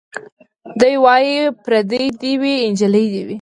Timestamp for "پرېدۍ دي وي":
1.63-2.55